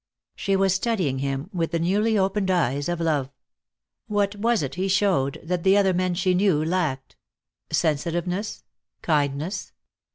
She 0.35 0.55
was 0.55 0.73
studying 0.73 1.19
him 1.19 1.51
with 1.53 1.69
the 1.69 1.77
newly 1.77 2.17
opened 2.17 2.49
eyes 2.49 2.89
of 2.89 2.99
love. 2.99 3.29
What 4.07 4.35
was 4.35 4.63
it 4.63 4.73
he 4.73 4.87
showed 4.87 5.39
that 5.43 5.61
the 5.61 5.77
other 5.77 5.93
men 5.93 6.15
she 6.15 6.33
knew 6.33 6.65
lacked? 6.65 7.17
Sensitiveness? 7.71 8.63
Kindness? 9.03 9.73